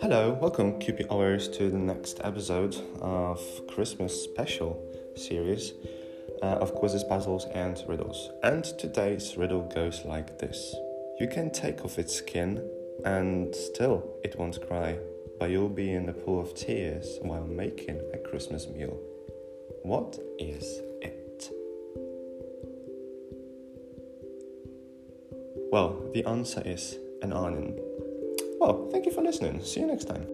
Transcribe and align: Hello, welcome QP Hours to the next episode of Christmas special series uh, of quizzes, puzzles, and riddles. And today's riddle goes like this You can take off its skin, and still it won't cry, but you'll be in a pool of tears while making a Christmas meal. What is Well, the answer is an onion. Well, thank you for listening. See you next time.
Hello, 0.00 0.36
welcome 0.40 0.80
QP 0.80 1.12
Hours 1.12 1.48
to 1.50 1.70
the 1.70 1.78
next 1.78 2.20
episode 2.24 2.76
of 3.00 3.40
Christmas 3.68 4.24
special 4.24 4.82
series 5.14 5.74
uh, 6.42 6.46
of 6.46 6.74
quizzes, 6.74 7.04
puzzles, 7.04 7.44
and 7.54 7.80
riddles. 7.86 8.30
And 8.42 8.64
today's 8.64 9.36
riddle 9.36 9.70
goes 9.72 10.04
like 10.04 10.38
this 10.38 10.74
You 11.20 11.28
can 11.28 11.52
take 11.52 11.84
off 11.84 12.00
its 12.00 12.16
skin, 12.16 12.68
and 13.04 13.54
still 13.54 14.18
it 14.24 14.36
won't 14.36 14.66
cry, 14.66 14.98
but 15.38 15.50
you'll 15.50 15.68
be 15.68 15.92
in 15.92 16.08
a 16.08 16.12
pool 16.12 16.40
of 16.40 16.56
tears 16.56 17.20
while 17.22 17.46
making 17.46 18.00
a 18.12 18.18
Christmas 18.18 18.66
meal. 18.66 18.98
What 19.84 20.18
is 20.40 20.80
Well, 25.70 26.02
the 26.12 26.24
answer 26.24 26.62
is 26.64 26.98
an 27.22 27.32
onion. 27.32 27.78
Well, 28.58 28.88
thank 28.90 29.06
you 29.06 29.12
for 29.12 29.22
listening. 29.22 29.62
See 29.62 29.80
you 29.80 29.86
next 29.86 30.06
time. 30.06 30.26